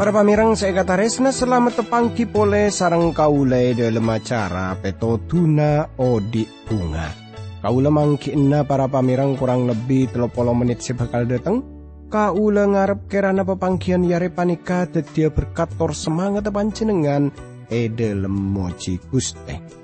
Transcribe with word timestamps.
Para 0.00 0.16
pamirang 0.16 0.56
saya 0.56 0.80
kata 0.80 0.96
resna 0.96 1.28
selamat 1.28 1.84
tepangki 1.84 2.24
pole 2.24 2.72
sarang 2.72 3.12
kaule 3.12 3.76
dalam 3.76 4.08
acara 4.08 4.72
peto 4.80 5.20
tuna 5.28 5.92
odi 6.00 6.48
bunga. 6.64 7.12
Kaula 7.60 7.92
mangkina 7.92 8.64
para 8.64 8.88
pamirang 8.88 9.36
kurang 9.36 9.68
lebih 9.68 10.08
telopolo 10.08 10.56
menit 10.56 10.80
sebakal 10.80 11.28
datang. 11.28 11.60
Kaula 12.08 12.64
ngarep 12.64 13.12
kerana 13.12 13.44
pepangkian 13.44 14.08
yare 14.08 14.32
panika 14.32 14.88
tetia 14.88 15.28
berkator 15.28 15.92
semangat 15.92 16.48
panjenengan 16.48 17.28
e 17.68 17.92
dalam 17.92 18.32
moji 18.32 18.96
guste. 19.04 19.79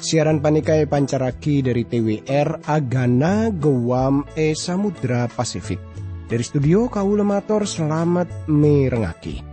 Siaran 0.00 0.40
panika 0.40 0.72
e 0.80 0.88
pancaraki 0.88 1.60
dari 1.60 1.84
TWR 1.84 2.64
Agana 2.64 3.52
Gewam 3.52 4.24
e 4.32 4.56
Samudra 4.56 5.28
Pasifik. 5.28 5.76
Dari 6.24 6.40
studio 6.40 6.88
Kaula 6.88 7.20
Mator 7.20 7.68
selamat 7.68 8.48
merengaki. 8.48 9.49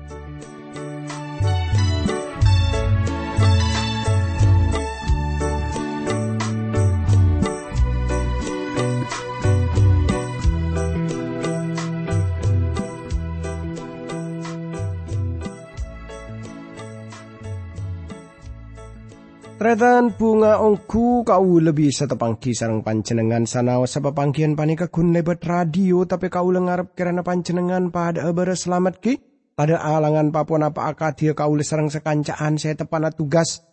Tretan 19.57 20.13
bunga 20.13 20.61
ongku 20.61 21.25
kau 21.25 21.57
lebih 21.57 21.89
setepangki 21.89 22.53
sarang 22.53 22.85
pancenengan 22.85 23.49
sana 23.49 23.81
pangkian 23.81 24.53
panika 24.53 24.85
kun 24.85 25.09
lebat 25.09 25.41
radio 25.41 26.05
tapi 26.05 26.29
kau 26.29 26.53
lengarap 26.53 26.93
kerana 26.93 27.25
pancenengan 27.25 27.89
pada 27.89 28.29
abara 28.29 28.53
selamat 28.53 29.01
ki? 29.01 29.17
Pada 29.57 29.81
alangan 29.81 30.29
papua 30.29 30.69
apa 30.69 30.93
akadia 30.93 31.33
kau 31.33 31.57
sarang 31.65 31.89
sekancaan 31.89 32.61
saya 32.61 32.77
tepana 32.77 33.09
tugas. 33.09 33.65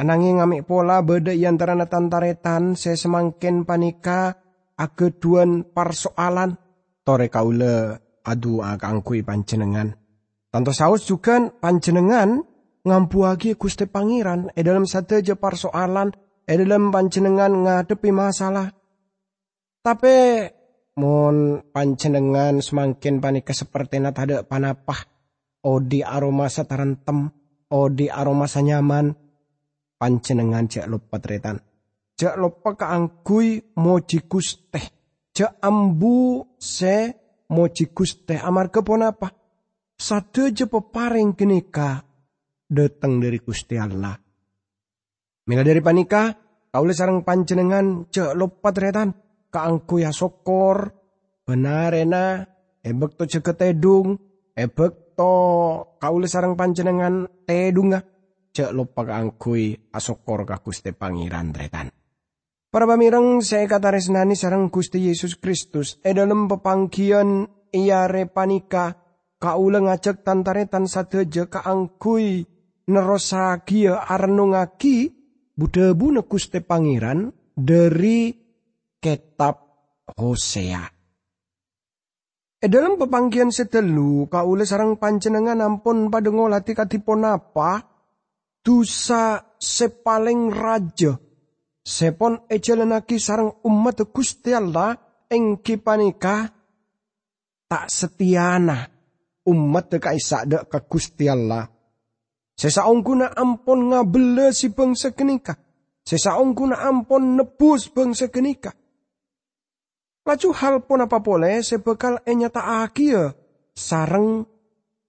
Anangi 0.00 0.32
ngamik 0.40 0.64
pola 0.64 1.04
beda 1.04 1.36
antara 1.44 1.76
tantaretan 1.84 2.72
saya 2.72 2.96
semangkin 2.96 3.68
panika 3.68 4.32
ageduan 4.80 5.68
persoalan. 5.68 6.56
Tore 7.04 7.28
kaule 7.28 8.00
adu 8.24 8.64
akangkui 8.64 9.20
pancenengan 9.20 9.92
Tanto 10.48 10.72
saus 10.72 11.04
juga 11.04 11.52
pancenengan 11.52 12.40
ngampuagi 12.84 13.58
Gusti 13.58 13.86
Pangeran 13.88 14.52
e 14.54 14.60
dalam 14.62 14.86
sateja 14.86 15.34
persoalan 15.34 16.14
e 16.46 16.52
dalam 16.56 16.88
panjenengan 16.88 17.52
ngadepi 17.52 18.10
masalah. 18.14 18.72
Tapi 19.82 20.16
mon 20.98 21.62
panjenengan 21.70 22.58
semakin 22.58 23.22
panika 23.22 23.54
seperti 23.54 24.02
ada 24.02 24.42
panapah 24.42 24.98
odi 25.62 26.02
aroma 26.02 26.50
satarentem 26.50 27.30
odi 27.70 28.10
aroma 28.10 28.50
sanyaman 28.50 29.14
panjenengan 30.00 30.66
jak 30.66 30.86
lupa 30.90 31.22
tretan. 31.22 31.62
Jak 32.18 32.34
lupa 32.34 32.74
kaanggui 32.74 33.78
moji 33.78 34.26
Gusti 34.26 34.82
jak 35.30 35.62
ambu 35.62 36.42
se 36.58 37.14
moji 37.54 37.94
Gusti. 37.94 38.34
Amar 38.34 38.74
kepon 38.74 39.06
apa 39.06 39.30
sateja 39.94 40.66
peparing 40.66 41.38
kenika 41.38 42.07
datang 42.68 43.18
dari 43.18 43.40
Gusti 43.40 43.80
Allah. 43.80 44.14
Mila 45.48 45.64
dari 45.64 45.80
panika, 45.80 46.36
kaule 46.68 46.92
sarang 46.92 47.24
panjenengan 47.24 48.12
cek 48.12 48.36
lopat 48.36 48.76
retan, 48.76 49.16
kaangku 49.48 50.04
ya 50.04 50.12
sokor, 50.12 50.92
benar 51.48 51.96
ena, 51.96 52.44
ebek 52.84 53.16
to 53.16 53.24
cek 53.24 53.56
tedung, 53.56 54.20
ebek 54.52 55.16
to 55.16 55.32
kaule 55.96 56.28
sarang 56.28 56.52
panjenengan 56.52 57.24
tedunga, 57.48 58.04
cek 58.52 58.76
lopa 58.76 59.08
kaangkui 59.08 59.88
asokor 59.96 60.44
ka 60.44 60.60
Gusti 60.60 60.92
Pangeran 60.92 61.56
retan. 61.56 61.88
Para 62.68 62.84
pamirang 62.84 63.40
saya 63.40 63.64
kata 63.64 63.96
resnani 63.96 64.36
sarang 64.36 64.68
Gusti 64.68 65.08
Yesus 65.08 65.40
Kristus, 65.40 65.96
e 66.04 66.12
dalam 66.12 66.52
pepangkian 66.52 67.48
iya 67.72 68.04
repanika, 68.04 69.00
kaule 69.40 69.80
ngajak 69.80 70.20
tantaretan 70.20 70.84
sateja 70.84 71.48
kaangkui 71.48 72.57
nerosagia 72.88 74.08
arnungaki 74.08 75.12
budebu 75.54 76.18
nekuste 76.18 76.64
pangeran 76.64 77.28
dari 77.52 78.32
kitab 78.98 79.56
Hosea. 80.16 80.84
E 82.58 82.66
dalam 82.66 82.98
pepanggian 82.98 83.54
setelu 83.54 84.26
kaule 84.26 84.66
sarang 84.66 84.98
panjenengan 84.98 85.62
ampun 85.62 86.10
pada 86.10 86.26
ngolati 86.32 86.74
katipun 86.74 87.22
apa? 87.22 87.86
Dosa 88.58 89.54
sepaling 89.54 90.50
raja. 90.50 91.14
Sepon 91.86 92.50
ejalanaki 92.50 93.16
sarang 93.16 93.62
umat 93.62 94.02
Gusti 94.10 94.50
Allah 94.52 94.92
engki 95.30 95.78
panika 95.78 96.50
tak 97.68 97.86
setiana 97.88 98.84
umat 99.48 99.88
kaisa 99.96 100.44
dek 100.44 100.68
ke 100.68 100.78
Gusti 100.84 101.24
Allah 101.30 101.77
Sesaong 102.58 103.06
kuna 103.06 103.30
ampon 103.38 103.94
ngabele 103.94 104.50
si 104.50 104.74
bangsa 104.74 105.14
kenika. 105.14 105.54
Sesaong 106.02 106.58
kuna 106.58 106.82
ampon 106.82 107.38
nebus 107.38 107.86
bangsa 107.86 108.26
kenika. 108.26 108.74
Laju 110.26 110.50
hal 110.52 110.84
pun 110.84 111.06
apa 111.06 111.22
boleh 111.22 111.62
sebekal 111.64 112.20
enyata 112.26 112.84
akia 112.84 113.32
sarang 113.72 114.44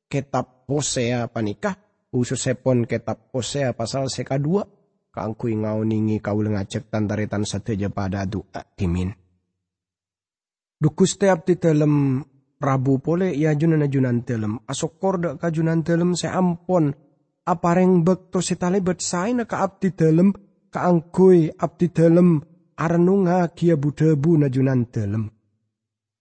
kitab 0.08 0.64
Hosea 0.70 1.28
panikah 1.28 1.76
usus 2.16 2.40
sepon 2.40 2.88
kitab 2.88 3.28
Hosea 3.36 3.76
pasal 3.76 4.08
seka 4.08 4.40
dua 4.40 4.64
kangkui 5.12 5.60
ningi 5.60 6.24
kau 6.24 6.40
lengacek 6.40 6.88
tantaritan 6.88 7.44
sateja 7.44 7.92
pada 7.92 8.24
doa 8.24 8.64
timin. 8.78 9.12
Dukus 10.80 11.20
tiap 11.20 11.44
di 11.44 11.60
dalam 11.60 12.24
Rabu 12.60 13.00
pole 13.00 13.36
ya 13.36 13.56
junan 13.56 13.88
junan 13.88 14.24
dalam 14.24 14.60
asokor 14.68 15.16
dak 15.20 15.36
kajunan 15.40 15.80
dalam 15.80 16.12
se 16.16 16.28
ampon 16.28 16.92
apareng 17.50 18.06
bekto 18.06 18.40
sitalebet 18.46 19.02
na 19.34 19.44
ka 19.50 19.66
abdi 19.66 19.90
dalem 19.98 20.30
kaanggoy 20.70 21.50
abdi 21.58 21.90
dalem 21.90 22.38
arenunga 22.78 23.50
kia 23.58 23.76
budebu 23.76 24.38
najunan 24.38 24.86
dalem. 24.88 25.26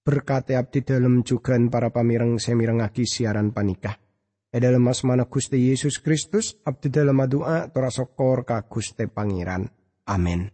Berkati 0.02 0.56
abdi 0.56 0.80
dalem 0.80 1.20
juga 1.20 1.54
para 1.68 1.92
pamireng 1.92 2.40
semirengaki 2.40 3.04
siaran 3.04 3.52
panikah. 3.52 4.00
E 4.48 4.56
dalam 4.56 4.88
asmana 4.88 5.28
Gusti 5.28 5.68
Yesus 5.68 6.00
Kristus, 6.00 6.56
abdi 6.64 6.88
dalam 6.88 7.20
doa 7.28 7.68
tora 7.68 7.92
sokor 7.92 8.48
ka 8.48 8.64
Gusti 8.64 9.04
Pangeran. 9.04 9.68
Amin. 10.08 10.48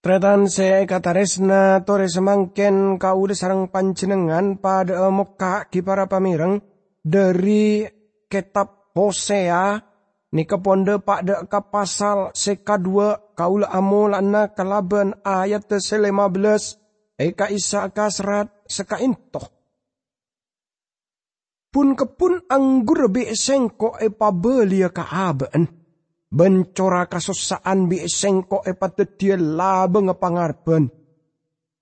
Tretan 0.00 0.46
saya 0.46 0.86
kata 0.86 1.12
resna 1.12 1.82
tore 1.82 2.06
semangken 2.06 2.96
kau 2.96 3.26
sarang 3.34 3.68
panjenengan 3.68 4.56
pada 4.56 5.02
moka 5.10 5.66
ki 5.66 5.82
para 5.82 6.06
pamireng 6.06 6.62
dari 7.02 7.82
kitab 8.30 8.75
Hosea 8.96 9.76
ni 10.32 10.48
keponde 10.48 10.96
pada 11.04 11.44
ke 11.44 11.60
pasal 11.68 12.32
seka 12.32 12.80
dua 12.80 13.36
kaula 13.36 13.68
amulana 13.68 14.56
kalaban 14.56 15.12
ayat 15.20 15.68
selima 15.84 16.32
belas 16.32 16.80
eka 17.20 17.52
isa 17.52 17.92
kasrat 17.92 18.48
seka 18.64 18.96
intoh. 19.04 19.44
Pun 21.68 21.92
kepun 21.92 22.48
anggur 22.48 23.12
bi 23.12 23.28
sengko 23.36 24.00
e 24.00 24.08
pabelia 24.08 24.88
ka 24.88 25.04
aben. 25.28 25.68
Bencora 26.32 27.04
kasusaan 27.04 27.84
bi 27.84 28.00
sengko 28.08 28.64
e 28.64 28.72
patetia 28.72 29.36
laba 29.36 30.00
ngapangarben. 30.00 30.88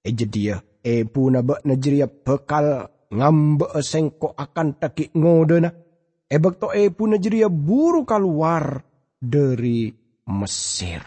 E 0.02 0.10
jedia 0.10 0.58
e 0.82 1.06
puna 1.06 1.46
ba 1.46 1.62
najria 1.62 2.10
bekal 2.10 2.90
ngambe 3.14 3.70
sengko 3.78 4.34
akan 4.34 4.82
taki 4.82 5.14
ngodena 5.14 5.83
Ebek 6.34 6.54
to 6.58 6.75
e 6.75 6.90
puna 6.90 7.14
jeria 7.14 7.46
buru 7.46 8.02
keluar 8.02 8.82
dari 9.22 9.86
Mesir. 10.34 10.98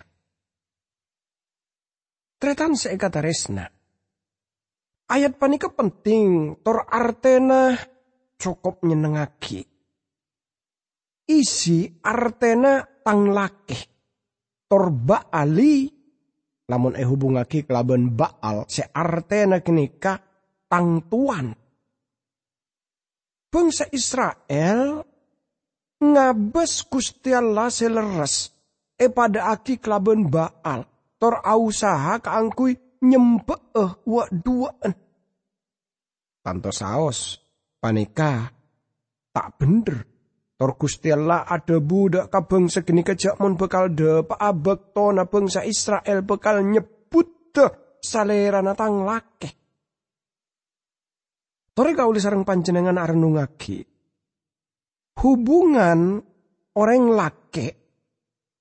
Tretan 2.39 2.79
kata 2.79 3.19
resna. 3.19 3.68
Ayat 5.07 5.35
panika 5.35 5.68
penting, 5.68 6.56
tor 6.63 6.88
artena 6.88 7.75
cukup 8.39 8.88
nyenengaki. 8.88 9.68
Isi 11.27 11.83
artena 12.07 12.88
tang 13.03 13.27
laki. 13.27 13.79
Tor 14.68 14.91
baali, 14.91 15.88
lamun 16.71 16.95
e 16.95 17.03
hubungaki 17.03 17.68
kelaban 17.68 18.15
baal, 18.15 18.63
se 18.68 18.83
artena 18.83 19.59
kenika 19.59 20.19
tang 20.71 21.07
tuan. 21.07 21.51
Bangsa 23.47 23.88
Israel 23.95 25.06
ngabes 26.02 26.86
Gusti 26.86 27.34
Allah 27.34 27.70
seleres 27.74 28.54
e 28.98 29.10
pada 29.10 29.54
aki 29.54 29.82
kelaben 29.82 30.30
baal. 30.30 30.86
Tor 31.18 31.42
ausaha 31.42 32.22
kaangkui 32.22 33.02
nyembeh 33.02 33.74
wa 34.06 34.24
duaan. 34.30 34.94
Tanto 36.46 36.70
saos 36.70 37.42
panika 37.82 38.46
tak 39.34 39.58
bener. 39.58 39.98
Tor 40.58 40.74
Gusti 40.74 41.14
Allah 41.14 41.46
ada 41.46 41.78
budak 41.78 42.34
kabeng 42.34 42.66
segini 42.66 43.06
kejak 43.06 43.38
mon 43.38 43.54
bekal 43.54 43.94
de 43.94 44.26
abek 44.26 44.94
tona 44.94 45.30
bangsa 45.30 45.62
Israel 45.62 46.26
bekal 46.26 46.66
nyebut 46.66 47.54
de 47.54 47.66
salera 48.02 48.66
natang 48.66 49.06
lake. 49.06 49.54
Tore 51.78 51.94
kauli 51.94 52.18
sarang 52.18 52.42
panjenengan 52.42 52.98
arenungake. 52.98 53.97
Hubungan 55.18 56.22
orang 56.78 57.04
lake 57.10 57.68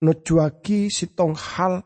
nujuaki 0.00 0.88
sitong 0.88 1.37
hal 1.37 1.85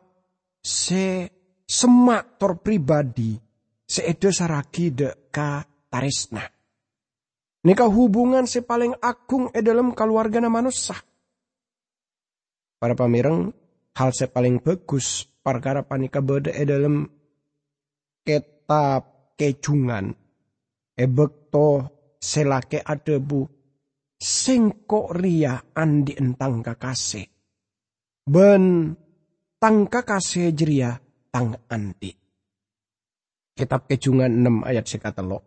se 0.63 1.27
semak 1.67 2.39
tor 2.39 2.63
pribadi 2.63 3.35
seedo 3.83 4.31
saraki 4.31 4.95
de 4.95 5.31
ka 5.35 5.67
tarisna. 5.91 6.47
Nika 7.67 7.85
hubungan 7.91 8.47
si 8.47 8.63
paling 8.63 8.95
agung 9.03 9.51
e 9.51 9.61
dalam 9.61 9.93
keluarga 9.93 10.41
manusia. 10.47 10.97
Para 12.81 12.97
pamireng, 12.97 13.53
hal 13.99 14.11
se 14.17 14.31
paling 14.31 14.63
bagus 14.65 15.29
perkara 15.45 15.85
panika 15.85 16.25
beda 16.25 16.55
e 16.55 16.63
dalam 16.65 17.05
kitab 18.25 19.35
kejungan. 19.37 20.15
E 20.97 21.05
bekto 21.05 21.69
selake 22.17 22.81
adebu 22.81 23.60
singko 24.21 25.17
ria 25.17 25.57
andi 25.73 26.13
entang 26.21 26.61
kakase. 26.61 27.25
Ben 28.29 28.93
tang 29.57 29.89
kakase 29.89 30.53
jeria 30.53 30.93
tang 31.33 31.57
andi. 31.73 32.13
Kitab 33.57 33.89
kejungan 33.89 34.31
6 34.31 34.69
ayat 34.69 34.85
sekatelo. 34.85 35.41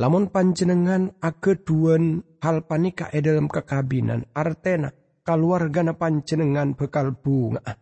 Lamun 0.00 0.32
panjenengan 0.32 1.20
ageduan 1.20 2.24
hal 2.40 2.64
panika 2.64 3.12
e 3.12 3.20
dalam 3.20 3.48
kekabinan 3.48 4.24
artena 4.32 4.88
na 5.22 5.92
panjenengan 5.94 6.74
bekal 6.74 7.14
bunga. 7.14 7.76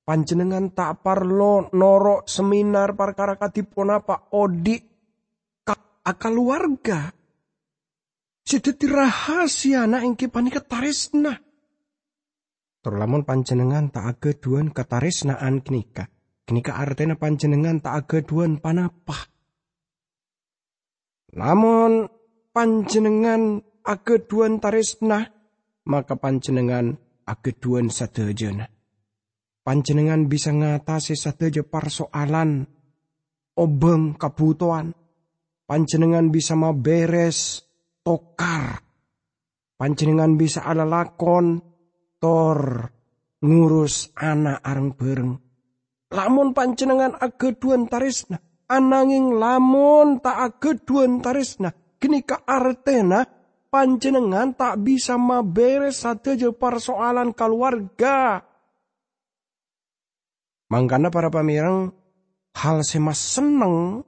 Panjenengan 0.00 0.72
tak 0.72 1.04
parlo 1.04 1.68
noro 1.76 2.24
seminar 2.24 2.96
perkara 2.96 3.36
katipun 3.36 3.92
apa 3.94 4.32
odi 4.34 4.78
akal 6.06 6.36
warga. 6.40 7.19
Sideti 8.46 8.86
rahasia 8.90 9.86
na 9.86 10.02
engke 10.02 10.26
panika 10.32 10.60
tarisna. 10.64 11.38
Terlamun 12.80 13.28
panjenengan 13.28 13.92
tak 13.92 14.18
ageduan 14.18 14.72
ketarisnaan 14.72 15.60
kenika 15.60 16.08
Kenika 16.50 16.82
artena 16.82 17.14
panjenengan 17.14 17.78
tak 17.78 17.94
agaduan 18.10 18.58
panapa. 18.58 19.14
Namun 21.30 22.10
panjenengan 22.50 23.62
agaduan 23.86 24.58
tarisna, 24.58 25.30
maka 25.86 26.18
panjenengan 26.18 26.98
agaduan 27.22 27.86
sadajana. 27.86 28.66
Panjenengan 29.62 30.26
bisa 30.26 30.50
ngatasi 30.50 31.14
sadaja 31.14 31.62
persoalan 31.62 32.66
obeng 33.54 34.18
kabutuhan. 34.18 34.90
Panjenengan 35.70 36.34
bisa 36.34 36.58
beres 36.74 37.62
tokar. 38.02 38.80
Panjenengan 39.80 40.36
bisa 40.36 40.60
ala 40.60 40.84
lakon 40.84 41.60
tor 42.20 42.88
ngurus 43.40 44.12
anak 44.12 44.60
areng 44.60 44.92
bareng 44.92 45.32
Lamun 46.10 46.50
panjenengan 46.50 47.14
ageduan 47.22 47.86
tarisna, 47.86 48.42
ananging 48.66 49.38
lamun 49.38 50.18
tak 50.18 50.58
ageduan 50.58 51.22
tarisna, 51.22 51.70
kenika 52.02 52.42
artena 52.42 53.22
panjenengan 53.70 54.50
tak 54.58 54.82
bisa 54.82 55.14
maberes 55.14 56.02
saja 56.02 56.50
persoalan 56.50 57.30
keluarga. 57.30 58.42
Mangkana 60.66 61.14
para 61.14 61.30
pamirang, 61.30 61.94
hal 62.58 62.82
semas 62.82 63.22
seneng 63.22 64.02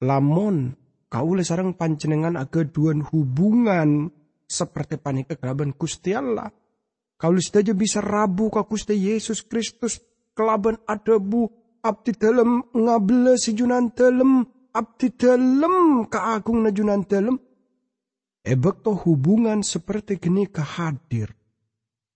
lamun 0.00 0.72
kaule 1.08 1.44
sarang 1.44 1.74
panjenengan 1.74 2.36
ageduan 2.36 3.04
hubungan 3.04 4.12
seperti 4.48 4.96
panik 4.96 5.34
kegelaban 5.34 5.76
Gusti 5.76 6.16
Allah. 6.16 6.48
Kaule 7.18 7.42
saja 7.42 7.74
bisa 7.74 8.00
rabu 8.00 8.48
ka 8.48 8.64
Gusti 8.64 8.94
Yesus 8.94 9.44
Kristus. 9.44 10.00
Kelaban 10.38 10.78
bu 11.18 11.50
abdi 11.82 12.14
dalam 12.14 12.62
ngabele 12.70 13.34
si 13.34 13.58
junan 13.58 13.90
dalam 13.90 14.46
abdi 14.70 15.10
dalam 15.18 16.06
keagung 16.06 16.62
na 16.62 16.70
junan 16.70 17.02
dalam 17.02 17.34
ebek 18.46 18.86
to 18.86 18.94
hubungan 18.94 19.66
seperti 19.66 20.22
geni 20.22 20.46
kehadir. 20.46 21.34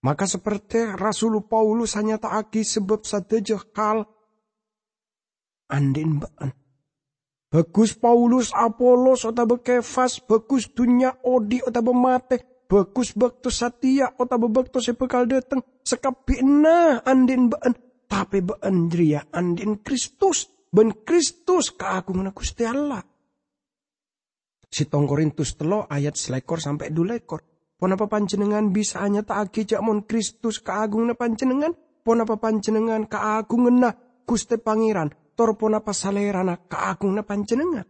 Maka 0.02 0.26
seperti 0.26 0.98
Rasul 0.98 1.42
Paulus 1.46 1.94
hanya 1.98 2.18
taaki 2.18 2.62
sebab 2.62 3.06
sadeja 3.06 3.58
hal 3.74 4.06
andin 5.70 6.22
baan 6.22 6.61
Bagus 7.52 7.92
Paulus 7.92 8.48
Apolos 8.56 9.28
otaba 9.28 9.60
Kefas, 9.60 10.24
bagus 10.24 10.72
dunia 10.72 11.12
odi 11.20 11.60
otaba 11.60 11.92
mate, 11.92 12.64
bagus 12.64 13.12
bakto 13.12 13.52
satia 13.52 14.08
otaba 14.16 14.48
bakto 14.48 14.80
sepekal 14.80 15.28
dateng, 15.28 15.60
sekapina 15.84 17.04
andin 17.04 17.52
baan, 17.52 17.76
tapi 18.08 18.40
beandria 18.40 19.28
andin 19.36 19.84
Kristus. 19.84 20.48
Ben 20.72 21.04
Kristus 21.04 21.76
keagungan 21.76 22.32
Gusti 22.32 22.64
Allah. 22.64 23.04
Sitong 24.72 25.04
Korintus 25.04 25.52
telo 25.52 25.84
ayat 25.84 26.16
selekor 26.16 26.56
sampai 26.56 26.88
dua 26.88 27.20
ekor. 27.20 27.44
Pon 27.76 27.92
apa 27.92 28.08
panjenengan 28.08 28.72
bisa 28.72 29.04
hanya 29.04 29.20
tak 29.20 29.52
jak 29.52 29.84
mon 29.84 30.08
Kristus 30.08 30.64
keagungan 30.64 31.12
panjenengan. 31.12 31.76
Pon 32.00 32.24
apa 32.24 32.40
panjenengan 32.40 33.04
keagungan 33.04 33.76
na 33.84 33.92
Gusti 34.24 34.56
Pangeran. 34.56 35.12
Tor 35.32 35.56
pon 35.56 35.76
apa 35.76 35.96
salerana 35.96 36.60
keagungan 36.60 37.24
panjenengan. 37.24 37.86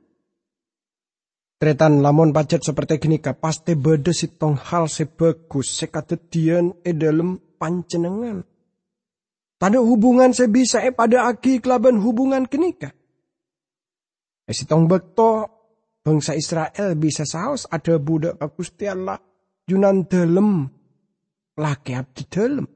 Tretan 1.62 2.02
lamun 2.02 2.34
pacet 2.34 2.58
seperti 2.58 2.98
gini 2.98 3.22
ka 3.22 3.38
pasti 3.38 3.78
beda 3.78 4.10
sitong 4.10 4.58
hal 4.58 4.90
sebagus 4.90 5.70
sekadedian 5.78 6.74
e 6.82 6.90
dalam 6.90 7.38
panjenengan. 7.38 8.42
Pada 9.62 9.78
hubungan 9.78 10.34
sebisa 10.34 10.82
eh 10.82 10.90
pada 10.90 11.30
aki 11.30 11.62
kelaban 11.62 12.02
hubungan 12.02 12.50
kenika. 12.50 12.90
Eh 14.42 14.54
sitong 14.54 14.90
bekto 14.90 15.46
bangsa 16.02 16.34
Israel 16.34 16.98
bisa 16.98 17.22
saus 17.22 17.70
ada 17.70 17.94
budak 18.02 18.42
Gusti 18.58 18.90
Allah 18.90 19.22
junan 19.62 20.02
dalam 20.10 20.66
laki 21.54 21.94
abdi 21.94 22.26
dalam. 22.26 22.66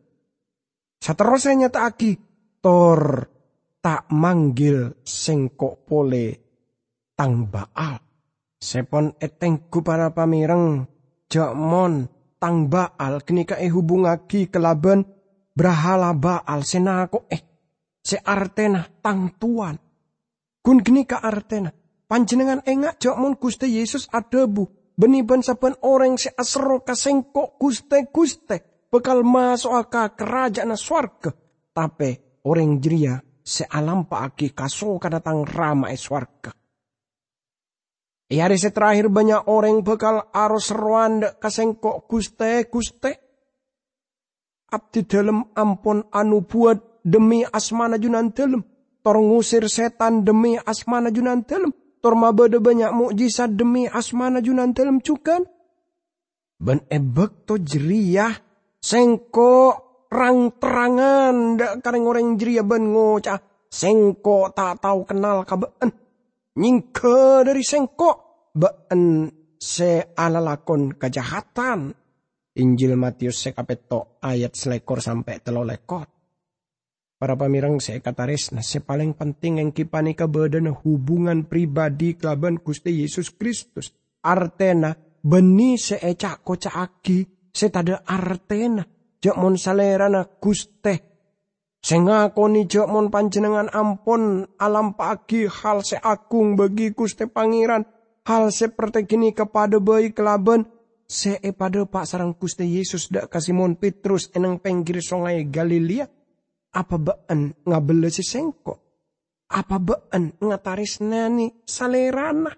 Saterusnya 1.02 1.66
nyata 1.66 1.90
aki 1.90 2.10
tor 2.62 3.26
tak 3.86 4.10
manggil 4.10 4.98
sengkok 5.06 5.86
pole 5.86 6.26
tang 7.14 7.46
baal. 7.46 8.02
Sepon 8.58 9.14
etengku 9.22 9.78
para 9.86 10.10
pamireng 10.10 10.82
jakmon 11.30 12.10
tang 12.42 12.66
baal 12.66 13.22
kenika 13.22 13.54
eh 13.62 13.70
hubungaki 13.70 14.50
kelaban 14.50 15.06
brahala 15.54 16.18
baal 16.18 16.66
senako 16.66 17.30
eh 17.30 17.38
se 18.02 18.18
artena 18.18 18.82
tang 18.98 19.38
tuan. 19.38 19.78
Kun 20.58 20.82
geni 20.82 21.06
ka 21.06 21.22
artena. 21.22 21.70
Panjenengan 22.10 22.66
engak 22.66 22.98
jok 22.98 23.22
mun 23.22 23.38
Gusti 23.38 23.70
Yesus 23.70 24.10
adebu. 24.10 24.66
Beniban 24.98 25.46
saben 25.46 25.78
orang 25.86 26.18
se 26.18 26.34
asro 26.34 26.82
kasengko 26.82 27.54
guste 27.54 28.10
guste. 28.10 28.82
Bekal 28.90 29.22
masuk 29.22 29.78
ke 29.94 30.18
kerajaan 30.18 30.74
swarga. 30.74 31.30
Tapi 31.70 32.42
orang 32.42 32.82
jeria 32.82 33.22
se 33.46 33.62
alam 33.70 34.10
paaki 34.10 34.50
kaso 34.50 34.98
kadatang 34.98 35.46
rama 35.46 35.94
swarga. 35.94 36.50
E 38.26 38.42
hari 38.42 38.58
terakhir 38.58 39.06
banyak 39.06 39.46
orang 39.46 39.86
bekal 39.86 40.26
aros 40.34 40.74
Rwanda 40.74 41.38
kasengko 41.38 42.10
guste 42.10 42.66
guste 42.66 43.22
abdi 44.66 45.06
dalam 45.06 45.46
ampun 45.54 46.10
anu 46.10 46.42
buat 46.42 47.06
demi 47.06 47.46
asmana 47.46 48.02
junan 48.02 48.34
dalam. 48.34 48.66
Tor 49.06 49.22
ngusir 49.22 49.70
setan 49.70 50.26
demi 50.26 50.58
asmana 50.58 51.14
junan 51.14 51.46
dalam. 51.46 51.70
Tor 52.02 52.18
mabada 52.18 52.58
banyak 52.58 52.90
mukjizat 52.90 53.54
demi 53.54 53.86
asmana 53.86 54.42
junan 54.42 54.74
dalam 54.74 54.98
juga. 54.98 55.38
Ben 56.58 56.82
ebek 56.90 57.46
to 57.46 57.62
jeriah 57.62 58.34
sengko 58.82 59.85
rang 60.10 60.54
terangan 60.58 61.58
dak 61.58 61.72
kareng 61.82 62.06
orang 62.06 62.38
jeria 62.38 62.62
ben 62.62 62.90
ngocah 62.94 63.66
sengko 63.66 64.54
tak 64.54 64.78
tahu 64.80 65.04
kenal 65.04 65.42
kabeen 65.42 65.90
nyingke 66.56 67.42
dari 67.44 67.62
sengko 67.62 68.10
ben 68.54 69.28
se 69.56 70.14
ala 70.14 70.38
lakon 70.38 70.94
kejahatan 70.94 71.92
Injil 72.56 72.96
Matius 72.96 73.44
sekapeto 73.44 74.16
ayat 74.24 74.56
selekor 74.56 75.04
sampai 75.04 75.44
telo 75.44 75.60
lekor. 75.60 76.08
Para 77.16 77.32
pamirang 77.32 77.80
saya 77.80 78.00
kataris, 78.00 78.52
nah 78.52 78.64
paling 78.64 79.16
penting 79.16 79.60
yang 79.60 79.70
kipani 79.72 80.12
kebadan 80.12 80.68
hubungan 80.84 81.48
pribadi 81.48 82.16
kelaban 82.16 82.60
Gusti 82.60 83.04
Yesus 83.04 83.32
Kristus. 83.32 83.92
Artena 84.20 84.92
beni 85.20 85.80
seecak 85.80 86.44
koca 86.44 86.76
aki, 86.76 87.48
setada 87.52 88.04
artena. 88.04 88.84
Jak 89.22 89.36
mon 89.36 89.56
salerana 89.56 90.26
Gusti. 90.40 90.94
Sengakoni 91.80 92.66
jak 92.66 92.90
mon 92.90 93.12
panjenengan 93.12 93.70
ampon 93.70 94.48
alam 94.58 94.98
pagi 94.98 95.46
hal 95.46 95.86
seakung 95.86 96.58
bagi 96.58 96.90
Gusti 96.90 97.30
Pangeran. 97.30 97.86
Hal 98.26 98.50
seperti 98.50 99.06
kini 99.06 99.30
kepada 99.30 99.78
bayi 99.78 100.10
kelaban 100.10 100.66
se 101.06 101.38
pada 101.54 101.86
pak 101.86 102.04
sarang 102.04 102.34
kuste 102.34 102.66
Yesus 102.66 103.06
dak 103.14 103.30
Simon 103.38 103.78
Petrus 103.78 104.34
enang 104.34 104.58
penggir 104.58 104.98
sungai 104.98 105.46
Galilea 105.46 106.06
apa 106.74 106.96
baan 106.98 107.54
ngabele 107.62 108.10
si 108.10 108.26
sengko 108.26 108.74
apa 109.54 109.78
baan 109.78 110.34
ngataris 110.42 111.00
nani 111.06 111.62
salerana 111.62 112.50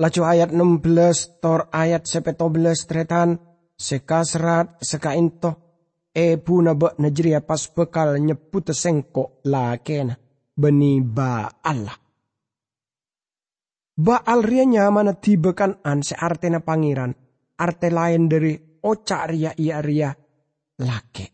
Laju 0.00 0.22
ayat 0.24 0.48
16 0.48 1.44
tor 1.44 1.68
ayat 1.68 2.08
17 2.08 2.32
tretan 2.88 3.36
seka 3.80 4.20
serat 4.28 4.76
seka 4.84 5.16
into 5.16 5.50
e 6.12 6.36
puna 6.36 6.76
be 6.76 6.92
najria 7.00 7.40
pas 7.40 7.64
bekal 7.72 8.20
nyeput 8.20 8.76
sengko 8.76 9.40
lakena 9.48 10.12
beni 10.52 11.00
ba 11.00 11.48
Allah 11.64 12.10
Baal 14.00 14.40
ria 14.40 14.64
nyaman 14.64 15.12
tibekan 15.20 15.84
an 15.84 16.00
se 16.00 16.16
artena 16.16 16.64
pangeran. 16.64 17.12
Arte 17.60 17.92
lain 17.92 18.32
dari 18.32 18.56
ocak 18.80 19.28
ria 19.28 19.52
ia 19.60 19.84
ria 19.84 20.08
lake. 20.80 21.26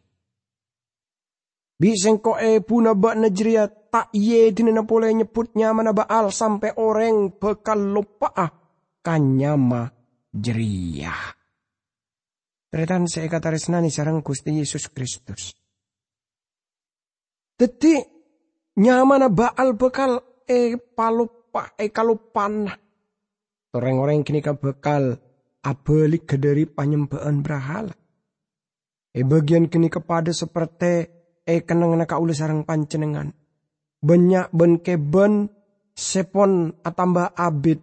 Biseng 1.79 2.19
ko 2.19 2.35
e 2.35 2.59
puna 2.67 2.99
ba 2.99 3.15
najria 3.15 3.71
tak 3.71 4.11
ye 4.11 4.50
dinena 4.50 4.83
pole 4.83 5.15
nyaman 5.15 5.95
baal 5.95 6.35
sampai 6.35 6.75
orang 6.83 7.38
bekal 7.38 7.79
lupa 7.79 8.35
ah 8.35 8.50
kanyama 8.99 9.87
jeria. 10.35 11.15
Tretan 12.76 13.09
saya 13.09 13.33
kata 13.33 13.56
resnani 13.56 13.88
sarang 13.88 14.21
Gusti 14.21 14.52
Yesus 14.52 14.92
Kristus. 14.92 15.56
Teti 17.56 17.97
nyaman 18.76 19.33
baal 19.33 19.73
bekal 19.80 20.45
e 20.45 20.76
palup 20.76 21.49
pak 21.49 21.73
e 21.80 21.88
kalau 21.88 22.21
panah. 22.21 22.76
Orang-orang 23.73 24.21
kini 24.28 24.45
ka 24.45 24.61
bekal 24.61 25.16
abalik 25.64 26.28
dari 26.37 26.68
penyembahan 26.68 27.40
berhala. 27.40 27.97
E 29.09 29.25
bagian 29.25 29.73
kini 29.73 29.88
kepada 29.88 30.37
seperti 30.37 31.09
e 31.49 31.64
kenang 31.64 31.97
naka 31.97 32.21
ule 32.21 32.37
sarang 32.37 32.68
pancenengan. 32.68 33.33
Banyak 34.04 34.52
ben 34.52 34.85
keben 34.85 35.49
sepon 35.97 36.76
atamba 36.85 37.33
abid 37.40 37.80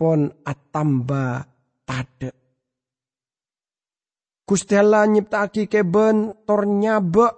pon 0.00 0.32
atamba 0.48 1.44
tade. 1.84 2.43
Gusti 4.44 4.76
Allah 4.76 5.08
nyiptaki 5.08 5.72
keben 5.72 6.44
tor 6.44 6.68
nyabe 6.68 7.32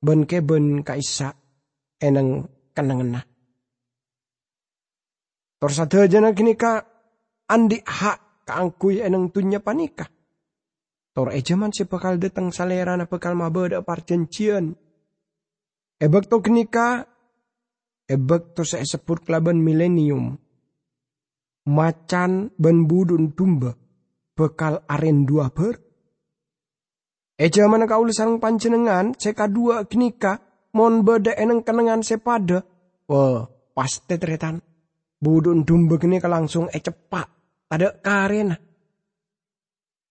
ben 0.00 0.24
keben 0.24 0.80
kaisa 0.80 1.36
eneng 2.00 2.48
kenangenah. 2.72 3.24
Torsada 5.60 6.08
jana 6.08 6.32
kini 6.32 6.56
ka 6.56 6.80
andi 7.52 7.84
hak 7.84 8.48
kaangkuy 8.48 9.04
enang 9.04 9.28
tunya 9.28 9.60
panika. 9.60 10.08
Tor 11.12 11.36
ejaman 11.36 11.76
si 11.76 11.84
bakal 11.84 12.16
datang 12.16 12.48
salera 12.48 12.96
na 12.96 13.04
bakal 13.04 13.36
mabada 13.36 13.84
parjencian. 13.84 14.72
Ebek 16.00 16.32
to 16.32 16.40
kini 16.40 16.64
ka 16.64 17.04
ebek 18.08 18.56
to 18.56 18.64
sebut 18.64 19.20
kelaban 19.20 19.60
milenium. 19.60 20.40
Macan 21.68 22.56
ben 22.56 22.88
budun 22.88 23.36
tumba 23.36 23.76
bekal 24.32 24.80
aren 24.88 25.28
dua 25.28 25.52
ber. 25.52 25.78
Eja 27.40 27.64
mana 27.66 27.88
kau 27.88 28.04
sarang 28.12 28.38
panjenengan 28.38 29.16
seka 29.16 29.48
dua 29.48 29.88
kenika 29.88 30.40
mon 30.76 31.02
beda 31.04 31.32
eneng 31.36 31.64
kenengan 31.64 32.04
sepada. 32.04 32.64
Wah, 33.08 33.48
pasti 33.74 34.16
teretan 34.16 34.60
Budun 35.22 35.62
dumbek 35.62 36.02
ini 36.02 36.18
langsung 36.18 36.66
e 36.66 36.82
cepat. 36.82 37.30
Ada 37.70 38.02
karena. 38.02 38.58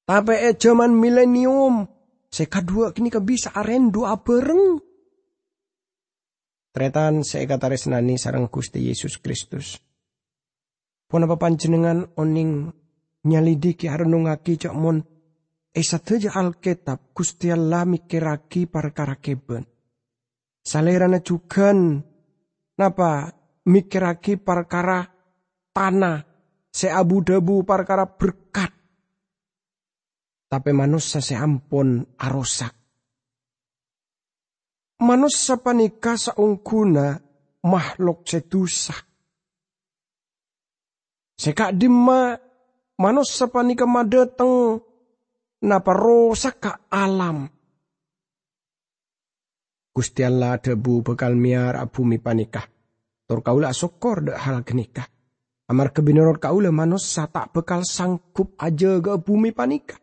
Tapi 0.08 0.36
e 0.40 0.56
zaman 0.56 0.96
milenium. 0.96 1.84
Seka 2.32 2.64
dua 2.64 2.96
kini 2.96 3.12
ke 3.12 3.20
bisa 3.20 3.52
aren 3.52 3.92
dua 3.92 4.16
bareng. 4.16 4.80
Tretan 6.72 7.28
saya 7.28 7.44
kata 7.44 7.76
resnani 7.76 8.16
sarang 8.16 8.48
Gusti 8.48 8.88
Yesus 8.88 9.20
Kristus. 9.20 9.76
Pun 11.12 11.28
apa 11.28 11.36
panjenengan 11.36 12.08
oning 12.16 12.72
nyalidiki 13.28 13.92
harunungaki 13.92 14.56
cok 14.56 14.76
mon 14.80 15.04
Esa 15.72 16.04
teja 16.04 16.36
Alkitab 16.36 17.16
Gusti 17.16 17.48
Allah 17.48 17.88
mikiraki 17.88 18.68
perkara 18.68 19.16
keben. 19.24 19.64
Salerana 20.60 21.24
juga 21.24 21.72
napa 22.76 23.32
mikiraki 23.64 24.36
perkara 24.36 25.08
tanah, 25.72 26.28
seabu 26.68 27.24
debu 27.24 27.64
perkara 27.64 28.04
berkat. 28.04 28.72
Tapi 30.52 30.72
manusia 30.76 31.24
seampun 31.24 32.20
arosak. 32.20 32.76
Manusia 35.00 35.56
panika 35.56 36.20
saungkuna 36.20 37.16
makhluk 37.64 38.28
sedusa. 38.28 38.94
Sekak 41.40 41.74
dima 41.80 42.36
manusia 43.00 43.48
panika 43.48 43.88
madeteng 43.88 44.84
napa 45.66 45.94
rosak 45.94 46.56
ka 46.60 46.72
alam. 46.90 47.50
Gusti 49.92 50.24
Allah 50.24 50.56
debu 50.56 51.04
bekal 51.04 51.36
miar 51.36 51.76
abumi 51.76 52.16
panikah 52.16 52.64
Tor 53.32 53.48
kaula 53.48 53.72
sokor 53.72 54.28
de 54.28 54.36
hal 54.36 54.60
kenikah. 54.68 55.08
Amar 55.72 55.96
kebinorot 55.96 56.36
kaula 56.36 56.68
manusia 56.68 57.32
tak 57.32 57.56
bekal 57.56 57.88
sangkup 57.88 58.60
aja 58.60 59.00
ke 59.00 59.16
bumi 59.24 59.56
panika. 59.56 59.96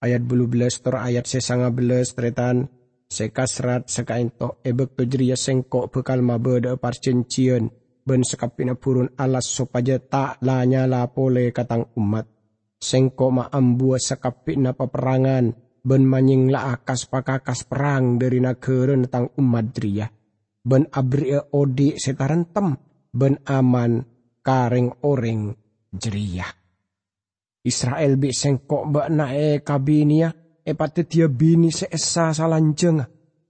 Ayat 0.00 0.24
bulu 0.24 0.48
belas 0.48 0.80
tor 0.80 0.96
ayat 0.96 1.28
sesanga 1.28 1.68
belas 1.68 2.16
tretan 2.16 2.72
sekasrat 3.04 3.84
sekainto 3.84 4.64
ebek 4.64 4.96
tojria 4.96 5.36
sengkok 5.36 5.92
bekal 5.92 6.24
mabe 6.24 6.56
de 6.64 6.72
parcencian 6.80 7.68
ben 8.00 8.24
sekapina 8.24 8.72
purun 8.72 9.12
alas 9.20 9.44
sopaja 9.44 10.00
tak 10.00 10.40
la 10.40 10.64
nyala 10.64 11.04
pole 11.12 11.52
katang 11.52 11.92
umat. 12.00 12.37
Sengkok 12.78 13.30
ma 13.34 13.44
ambua 13.50 13.98
sekapina 13.98 14.70
peperangan 14.70 15.50
ben 15.82 16.02
manying 16.06 16.50
la 16.54 16.78
akas 16.78 17.10
pakakas 17.10 17.66
perang 17.66 18.22
dari 18.22 18.38
negara 18.38 18.94
tentang 18.94 19.34
umat 19.34 19.66
dria 19.74 20.06
ben 20.68 20.84
abri 20.92 21.32
odi 21.34 21.96
tem 21.96 22.68
ben 23.08 23.34
aman 23.48 24.04
kareng 24.44 25.00
oreng 25.08 25.56
jeria. 25.96 26.44
Israel 27.64 28.20
bi 28.20 28.30
sengkok 28.30 28.84
ba 28.92 29.08
na 29.08 29.32
e 29.32 29.64
kabinia 29.64 30.28
e 30.60 30.72
pati 30.76 31.08
dia 31.08 31.26
bini 31.32 31.72
se 31.72 31.88
esa 31.88 32.36
salanjeng. 32.36 33.00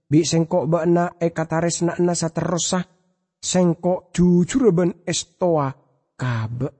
Bi 0.09 0.25
sengkok 0.25 0.65
ba 0.65 0.87
na 0.87 1.11
e 1.19 1.29
katares 1.29 1.83
na 1.85 1.93
na 1.99 2.15
sa 2.15 2.31
terosa 2.31 2.81
sengkok 3.39 4.15
jujur 4.15 4.71
ben 4.71 5.05
estoa 5.05 5.69
kabe 6.15 6.78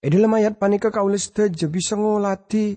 na. 0.00 0.04
E 0.04 0.08
dalam 0.08 0.32
ayat 0.32 0.56
panika 0.56 0.88
kaulis 0.88 1.28
teja 1.28 1.68
bisa 1.68 1.92
ngolati 1.96 2.72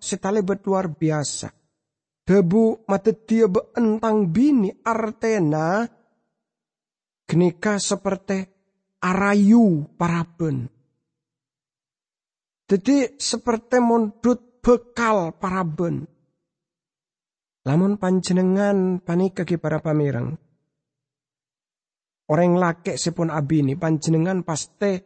setale 0.00 0.40
luar 0.40 0.88
biasa 0.88 1.48
debu 2.24 2.88
dia 3.28 3.46
beentang 3.46 4.32
bini 4.32 4.72
artena 4.80 5.84
kenika 7.28 7.76
seperti 7.76 8.48
arayu 9.04 9.84
paraben. 9.96 10.72
Jadi 12.64 13.20
seperti 13.20 13.76
mondut 13.84 14.64
bekal 14.64 15.36
paraben. 15.36 16.08
Lamun 17.64 18.00
panjenengan 18.00 19.04
panika 19.04 19.44
ki 19.44 19.60
para 19.60 19.84
pamirang. 19.84 20.36
Orang 22.24 22.56
laki 22.56 22.96
sepun 22.96 23.28
abini 23.28 23.76
panjenengan 23.76 24.40
pasti 24.48 24.96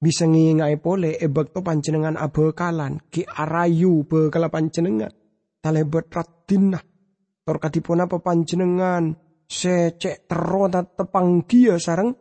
bisa 0.00 0.24
ngingai 0.24 0.80
pole 0.80 1.20
ebek 1.20 1.52
to 1.52 1.60
panjenengan 1.60 2.16
abekalan 2.16 3.04
ki 3.12 3.28
arayu 3.28 4.08
bekala 4.08 4.48
panjenengan 4.48 5.12
talebet 5.60 6.08
ratina 6.08 6.80
tor 7.44 7.56
kadipun 7.60 8.00
apa 8.00 8.16
panjenengan 8.24 9.12
secek 9.44 10.24
terona 10.24 10.80
tepang 10.88 11.44
dia 11.44 11.76
sarang 11.76 12.16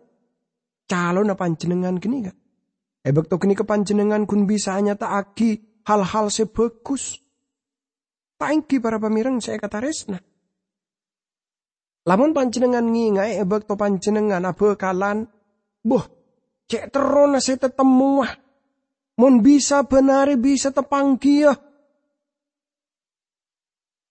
calon 0.90 1.30
panjenengan 1.38 2.02
gini 2.02 2.26
kan. 2.26 2.36
Ebek 3.06 3.30
to 3.32 3.38
kini 3.40 3.56
kepanjenengan 3.56 4.26
kun 4.26 4.50
bisa 4.50 4.76
hanya 4.76 4.98
aki 4.98 5.82
hal-hal 5.86 6.28
sebagus. 6.34 7.22
Tangki 8.36 8.82
para 8.82 8.98
pemirang 8.98 9.40
saya 9.40 9.62
kata 9.62 9.80
resna. 9.80 10.20
Lamun 12.10 12.34
panjenengan 12.34 12.84
ngingai 12.90 13.38
ebek 13.40 13.70
to 13.70 13.78
panjenengan 13.78 14.44
abekalan. 14.50 15.30
Boh, 15.80 16.19
cek 16.70 16.94
terona 16.94 17.42
saya 17.42 17.66
tetemu 17.66 18.10
wah. 18.22 18.34
Mun 19.20 19.44
bisa 19.44 19.84
benari 19.84 20.40
bisa 20.40 20.72
tepangki 20.72 21.44
ya. 21.44 21.52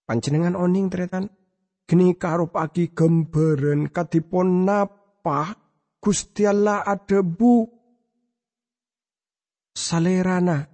Panjenengan 0.05 0.59
oning 0.59 0.93
tretan. 0.93 1.31
Geni 1.89 2.13
karo 2.21 2.53
pagi 2.53 2.93
gemberen 2.93 3.89
katipun 3.89 4.69
napa 4.69 5.57
Gusti 5.97 6.45
Allah 6.45 6.85
adebu 6.85 7.65
salerana 9.73 10.69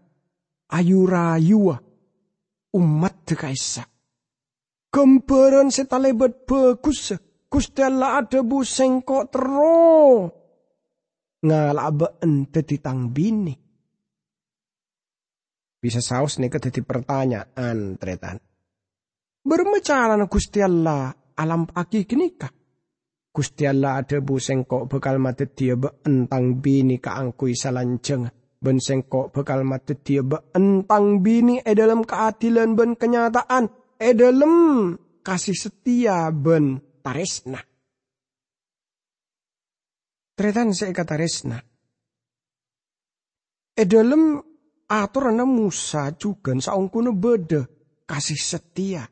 ayura-ayua 0.74 1.78
umat 2.74 3.14
dekaisa. 3.22 3.86
Gembaran 4.90 5.70
setalebet 5.70 6.42
bagus 6.50 7.14
Gusti 7.46 7.86
Allah 7.86 8.18
adebu 8.18 8.66
sengkok 8.66 9.30
tero 9.30 10.43
ngalabeen 11.44 12.48
dadi 12.48 12.76
tang 12.80 13.12
bini. 13.12 13.54
Bisa 15.78 16.00
saus 16.00 16.40
nih 16.40 16.48
dadi 16.48 16.80
pertanyaan 16.80 18.00
tretan. 18.00 18.40
Bermecaran 19.44 20.24
Gusti 20.24 20.64
Allah 20.64 21.12
alam 21.36 21.68
pagi 21.68 22.08
kenikah. 22.08 22.48
Gusti 23.34 23.66
Allah 23.68 24.00
ada 24.00 24.22
bu 24.22 24.40
sengkok 24.40 24.88
bekal 24.88 25.20
mati 25.20 25.44
dia 25.50 25.76
be 25.76 26.00
entang 26.06 26.62
bini 26.62 27.02
kaangkui 27.02 27.52
salanjeng. 27.52 28.30
Ben 28.64 28.80
sengkok 28.80 29.34
bekal 29.34 29.66
mati 29.66 29.98
dia 30.00 30.24
be 30.24 30.38
entang 30.56 31.20
bini 31.20 31.60
e 31.60 31.74
dalam 31.76 32.06
keadilan 32.06 32.72
ben 32.72 32.96
kenyataan. 32.96 33.68
E 34.00 34.14
dalam 34.16 34.54
kasih 35.20 35.58
setia 35.58 36.30
ben 36.32 36.80
taresna. 37.04 37.73
Tretan 40.34 40.74
resna. 41.14 41.58
E 43.74 43.82
dalam 43.86 44.42
aturan 44.90 45.42
Musa 45.46 46.10
juga 46.14 46.54
saungkuna 46.58 47.14
beda 47.14 47.62
kasih 48.06 48.38
setia. 48.38 49.02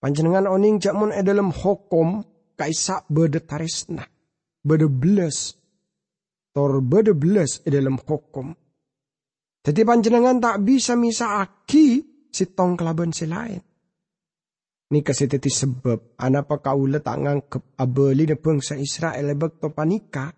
Panjenengan 0.00 0.48
oning 0.48 0.80
jakmun 0.80 1.12
e 1.12 1.20
dalam 1.20 1.52
hukum 1.52 2.24
kaisa 2.56 3.04
bede 3.08 3.44
tarisna, 3.44 4.04
bede 4.64 4.88
beles, 4.88 5.52
tor 6.52 6.80
bede 6.80 7.12
beles 7.12 7.60
di 7.60 7.68
dalam 7.68 8.00
hukum. 8.00 8.48
Jadi 9.60 9.80
panjenengan 9.84 10.40
tak 10.40 10.64
bisa 10.64 10.96
misa 10.96 11.44
aki 11.44 11.86
si 12.32 12.44
tong 12.56 12.80
kelaban 12.80 13.12
si 13.12 13.28
lain. 13.28 13.69
Ni 14.90 15.06
kasi 15.06 15.30
teti 15.30 15.46
sebab 15.46 16.18
anapa 16.18 16.58
kaula 16.58 16.98
tak 16.98 17.22
ngangkep 17.22 17.78
abeli 17.78 18.26
na 18.26 18.34
bangsa 18.34 18.74
Israel 18.74 19.22
lebek 19.22 19.62
to 19.62 19.70
panika. 19.70 20.34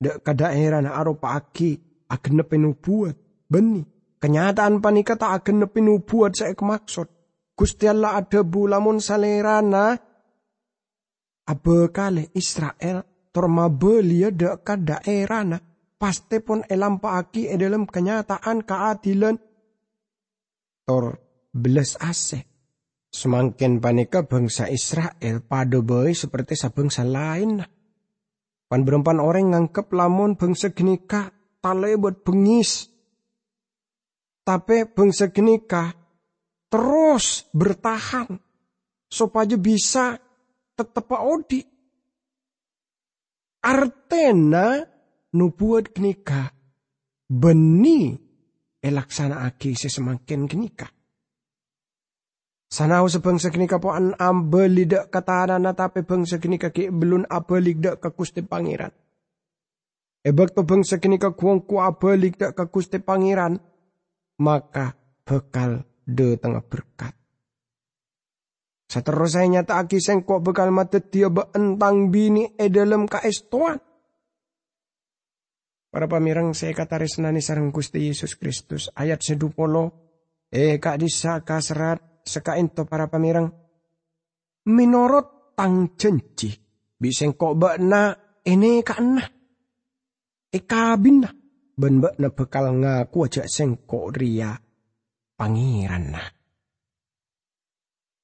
Dek 0.00 0.24
ka 0.24 0.32
daerah 0.32 0.80
na 0.80 0.96
aropa 0.96 1.36
aki 1.36 1.76
akan 2.08 2.32
na 2.40 2.44
pinubuat. 2.48 3.16
Beni. 3.52 3.84
Kenyataan 4.16 4.80
panika 4.80 5.20
tak 5.20 5.44
akan 5.44 5.56
na 5.60 5.66
pinubuat 5.68 6.32
sa 6.32 6.48
maksud. 6.48 7.08
Gusti 7.52 7.84
Allah 7.84 8.16
ada 8.16 8.40
bulamun 8.40 8.96
salerana 8.96 9.92
abekale 11.44 12.32
Israel 12.32 13.28
torma 13.28 13.68
belia 13.68 14.32
dek 14.32 14.64
ka 14.64 14.80
daerah 14.80 15.60
pasti 16.00 16.40
pun 16.40 16.64
elam 16.64 16.96
paaki 16.96 17.52
e 17.52 17.54
dalam 17.60 17.84
kenyataan 17.84 18.64
keadilan 18.64 19.36
tor 20.88 21.20
belas 21.52 22.00
ase. 22.00 22.51
Semakin 23.12 23.76
panika 23.76 24.24
bangsa 24.24 24.72
Israel 24.72 25.44
pada 25.44 25.84
boy 25.84 26.16
seperti 26.16 26.56
sabangsa 26.56 27.04
lain. 27.04 27.60
Pan 28.72 28.88
berempan 28.88 29.20
orang 29.20 29.52
ngangkep 29.52 29.92
lamun 29.92 30.40
bangsa 30.40 30.72
genika 30.72 31.28
talebot 31.60 32.24
bengis. 32.24 32.88
Tapi 34.48 34.88
bangsa 34.88 35.28
genika 35.28 35.92
terus 36.72 37.44
bertahan 37.52 38.32
supaya 39.12 39.60
bisa 39.60 40.16
tetap 40.72 41.12
odi. 41.12 41.60
Artena 43.60 44.80
nubuat 45.36 45.92
kenika 45.92 46.48
beni 47.28 48.16
elaksana 48.80 49.44
aki 49.44 49.76
sesemakin 49.76 50.48
kenika. 50.48 50.88
Sanau 52.72 53.04
sebangsa 53.04 53.52
kenika 53.52 53.76
po 53.76 53.92
an 53.92 54.16
ambeli 54.16 54.88
dak 54.88 55.12
katanana 55.12 55.76
tapi 55.76 56.08
bangsa 56.08 56.40
kenika 56.40 56.72
ki 56.72 56.88
belum 56.88 57.28
abelik 57.28 57.84
dak 57.84 58.00
ke 58.00 58.08
kusti 58.16 58.40
pangeran. 58.40 58.88
Ebak 60.24 60.56
to 60.56 60.64
bangsa 60.64 60.96
kenika 60.96 61.36
kuang 61.36 61.68
ku 61.68 61.84
abelik 61.84 62.40
dak 62.40 62.56
ke 62.56 62.64
kusti 62.72 62.96
pangeran. 62.96 63.60
Maka 64.40 64.96
bekal 65.20 65.84
de 66.08 66.40
tengah 66.40 66.64
berkat. 66.64 67.12
Seterusnya 68.88 69.60
nyata 69.60 69.76
aki 69.76 70.00
sengkok 70.00 70.40
bekal 70.40 70.72
mata 70.72 70.96
dia 70.96 71.28
beentang 71.28 72.08
bini 72.08 72.56
e 72.56 72.72
dalam 72.72 73.04
kaestuan. 73.04 73.76
Para 75.92 76.08
pamirang 76.08 76.56
saya 76.56 76.72
kata 76.72 77.04
resnani 77.04 77.44
sarang 77.44 77.68
Gusti 77.68 78.00
Yesus 78.00 78.32
Kristus 78.40 78.88
ayat 78.96 79.20
sedupolo 79.20 79.92
eh 80.48 80.80
kak 80.80 81.04
disaka 81.04 81.60
serat 81.60 82.11
sekainto 82.22 82.86
para 82.86 83.10
pamirang 83.10 83.50
minorot 84.70 85.54
tang 85.58 85.98
cenci 85.98 86.50
bisengkok 86.96 87.52
bakna 87.58 88.14
ini 88.46 88.82
kana 88.86 89.26
e 90.50 90.58
kabinna 90.62 91.30
ben 91.74 91.98
bakna 91.98 92.30
bekal 92.30 92.70
ngaku 92.78 93.18
aja 93.26 93.42
sengkok 93.46 94.14
ria 94.14 94.54
pangeran 95.34 96.14
nah. 96.14 96.28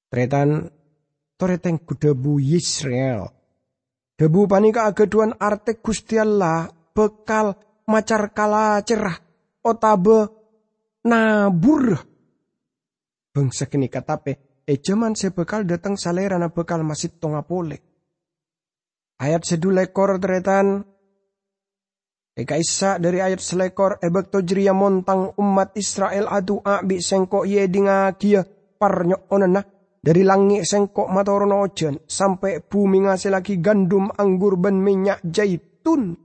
Tretan 0.09 0.65
toreteng 1.37 1.85
kudebu 1.85 2.41
Yisrael. 2.41 3.29
Debu 4.17 4.49
panika 4.49 4.89
agaduan 4.89 5.37
arte 5.37 5.77
Gusti 5.77 6.17
Allah 6.17 6.65
bekal 6.65 7.53
macar 7.85 8.33
kala 8.33 8.81
cerah 8.81 9.15
otabe 9.61 10.27
nabur. 11.05 12.08
Bangsa 13.39 13.71
kini 13.71 13.87
katape 13.87 14.59
e 14.67 14.83
jaman 14.83 15.15
sebekal 15.15 15.63
datang 15.63 15.95
salerana 15.95 16.51
bekal 16.51 16.83
masih 16.83 17.15
tonga 17.23 17.39
pole. 17.47 17.79
Ayat 19.15 19.47
sedulekor 19.47 20.19
tretan 20.19 20.83
Eka 22.35 22.59
isa 22.59 22.99
dari 22.99 23.23
ayat 23.23 23.39
selekor 23.39 24.03
ebek 24.03 24.27
tojria 24.27 24.75
montang 24.75 25.39
umat 25.39 25.71
Israel 25.79 26.27
adu 26.27 26.59
abi 26.59 26.99
sengko 26.99 27.47
ye 27.47 27.63
dinga 27.71 28.11
kia 28.19 28.43
parnyok 28.75 29.31
onana 29.31 29.63
dari 30.03 30.23
langit 30.27 30.67
sengkok 30.67 31.07
matorono 31.07 31.63
ojen 31.63 31.95
sampai 32.07 32.59
bumi 32.59 33.07
ngasih 33.07 33.31
lagi 33.31 33.59
gandum, 33.63 34.11
anggur, 34.19 34.59
dan 34.59 34.83
minyak 34.83 35.23
jaitun. 35.23 36.15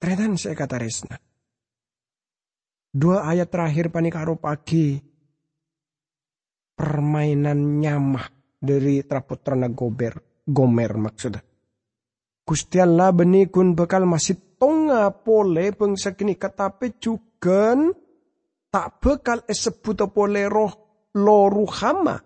Ternyata 0.00 0.36
saya 0.36 0.56
kata 0.56 0.76
Resna. 0.76 1.31
Dua 2.92 3.24
ayat 3.24 3.48
terakhir 3.48 3.88
panikaro 3.88 4.36
pagi. 4.36 5.00
Permainan 6.76 7.80
nyamah 7.80 8.28
dari 8.60 9.00
traputrana 9.00 9.72
gober. 9.72 10.44
Gomer 10.44 10.92
maksudnya. 11.00 11.40
Gusti 12.42 12.76
Allah 12.82 13.14
benikun 13.14 13.72
bekal 13.72 14.04
masih 14.04 14.58
tonga 14.58 15.08
pole 15.14 15.72
bangsa 15.72 16.12
kini 16.12 16.34
katape 16.34 16.98
juga 16.98 17.78
tak 18.68 18.98
bekal 18.98 19.46
esebut 19.46 20.04
pole 20.10 20.44
roh 20.50 20.72
loruhama. 21.16 22.18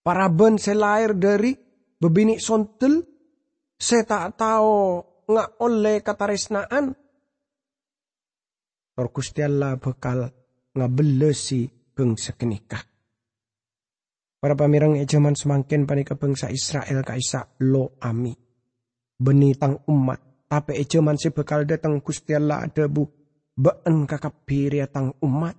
Para 0.00 0.26
ben 0.28 0.58
selair 0.58 1.14
dari 1.14 1.54
bebini 2.00 2.40
sontel, 2.42 3.04
saya 3.78 4.02
tak 4.04 4.40
tahu 4.40 4.76
nggak 5.30 5.50
oleh 5.62 6.02
kata 6.02 6.24
resnaan. 9.00 9.14
Gusti 9.16 9.40
Allah 9.40 9.76
bekal 9.80 10.28
ngabelesi 10.76 11.60
bangsa 11.96 12.36
kenikah. 12.36 12.84
Para 14.40 14.56
pamirang 14.56 14.96
ejaman 14.96 15.36
semakin 15.36 15.84
panika 15.84 16.16
bangsa 16.16 16.48
Israel 16.48 17.04
kaisa 17.04 17.48
lo 17.64 17.96
ami. 18.00 18.32
Benitang 19.20 19.84
umat. 19.88 20.48
Tapi 20.50 20.80
ejaman 20.82 21.14
si 21.20 21.30
bekal 21.30 21.68
datang 21.68 22.00
Gusti 22.02 22.34
Allah 22.34 22.66
ada 22.66 22.88
bu 22.90 23.06
baan 23.54 24.08
kakapiri 24.08 24.82
tang 24.90 25.14
umat 25.22 25.54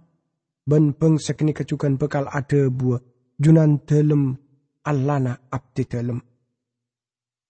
ban 0.67 0.91
bang 0.97 1.15
sekini 1.15 1.54
kecukan 1.56 1.95
bekal 1.95 2.27
ada 2.27 2.67
junan 3.39 3.80
dalam 3.86 4.36
alana 4.84 5.47
abdi 5.47 5.84
dalam 5.86 6.19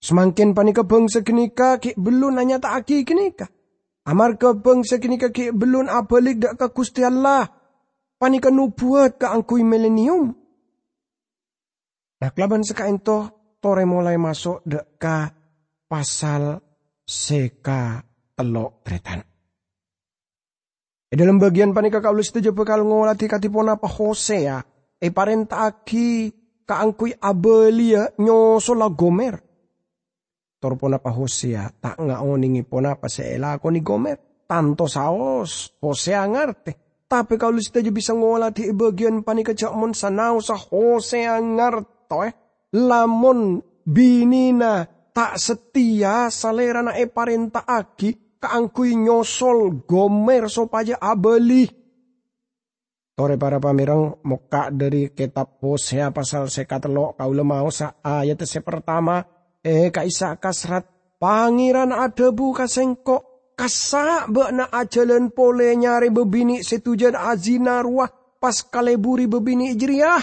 Semakin 0.01 0.57
panika 0.57 0.81
bangsa 0.81 1.21
kenika 1.21 1.77
ki 1.77 1.93
belum 1.93 2.33
nanya 2.33 2.57
tak 2.57 2.83
aki 2.83 3.05
kenika. 3.05 3.45
Amar 4.01 4.33
ke 4.41 4.57
bangsa 4.57 4.97
kenika 4.97 5.29
ki 5.29 5.53
belum 5.53 5.85
abalik 5.85 6.41
dak 6.41 6.57
ke 6.57 6.67
Gusti 6.73 7.05
Allah. 7.05 7.45
Panika 8.17 8.49
nubuat 8.49 9.17
ke 9.17 9.25
angkui 9.29 9.65
milenium. 9.65 10.33
Nah 12.21 12.29
kelaban 12.33 12.61
sekain 12.61 13.01
toh 13.01 13.57
tore 13.61 13.85
mulai 13.85 14.17
masuk 14.17 14.61
dek 14.65 14.97
ka 15.01 15.33
pasal 15.89 16.61
seka 17.01 18.01
telok 18.37 18.85
tretan. 18.85 19.21
E 21.11 21.13
dalam 21.17 21.41
bagian 21.41 21.73
panika 21.73 21.97
kaulis 21.97 22.29
setuju 22.29 22.53
bekal 22.53 22.85
ngolati 22.85 23.25
katipon 23.25 23.73
apa 23.73 23.89
Hosea. 23.89 24.61
E 25.01 25.09
parentaki 25.09 26.29
kaangkui 26.65 27.17
abelia 27.17 28.05
nyosola 28.21 28.89
gomer 28.93 29.50
torpona 30.61 31.01
pa 31.01 31.09
Hosea 31.09 31.73
tak 31.81 31.97
nga 31.97 32.21
oningi 32.21 32.61
pona 32.61 32.93
pa 32.93 33.09
se 33.09 33.33
elako 33.33 33.73
ni 33.73 33.81
Gomer. 33.81 34.45
Tanto 34.45 34.85
saos, 34.85 35.73
Hosea 35.81 36.21
ngarte. 36.27 37.03
Tapi 37.09 37.35
kalau 37.35 37.59
kita 37.59 37.83
bisa 37.91 38.15
ngolah 38.15 38.55
di 38.55 38.71
bagian 38.71 39.25
panika 39.25 39.51
mon 39.75 39.91
sanau 39.91 40.39
sa 40.39 40.55
Hosea 40.55 41.41
ngarto 41.43 42.23
eh. 42.23 42.33
Lamun 42.71 43.59
binina 43.83 44.87
tak 45.11 45.35
setia 45.35 46.31
salera 46.31 46.79
na 46.79 46.95
e 46.95 47.11
aki 47.11 48.39
kaangkui 48.39 48.95
nyosol 48.95 49.83
Gomer 49.83 50.47
sopaja 50.47 50.95
abeli. 51.03 51.67
Tore 53.11 53.35
para 53.35 53.59
pamirang 53.59 54.23
muka 54.23 54.71
dari 54.71 55.11
kitab 55.11 55.59
Hosea 55.59 56.15
pasal 56.15 56.47
sekatelo 56.47 57.11
kau 57.19 57.31
lemau 57.35 57.67
sa 57.67 57.99
ayat 57.99 58.39
se 58.47 58.63
pertama 58.63 59.19
Eh 59.61 59.93
kaisa 59.93 60.41
kasrat 60.41 60.89
pangeran 61.21 61.93
adebu 61.93 62.49
kasengko 62.49 63.45
kasa 63.53 64.25
na 64.49 64.65
ajalan 64.73 65.29
pole 65.29 65.77
nyari 65.77 66.09
bebini 66.09 66.65
setujan 66.65 67.13
azina 67.13 67.85
ruah 67.85 68.09
pas 68.41 68.65
kaleburi 68.65 69.29
bebini 69.29 69.77
ijriyah. 69.77 70.21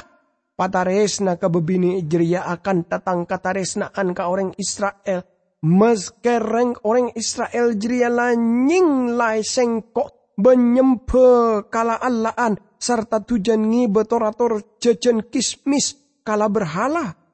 Pataresna 0.59 1.39
ke 1.39 1.47
bebini 1.47 2.03
ijriyah 2.03 2.51
akan 2.51 2.91
tatang 2.91 3.31
kataresnaan 3.31 4.11
ke 4.11 4.23
orang 4.27 4.59
Israel. 4.59 5.23
Meskereng 5.63 6.83
orang 6.83 7.15
Israel 7.15 7.79
jria 7.79 8.11
lanying 8.11 9.15
lai 9.15 9.47
sengko 9.47 10.35
benyempe 10.35 11.67
kala 11.71 11.99
allaan 11.99 12.59
serta 12.79 13.23
tujan 13.23 13.71
ngi 13.71 13.91
betorator 13.91 14.79
jajan 14.79 15.27
kismis 15.31 15.99
kala 16.23 16.47
berhala 16.47 17.28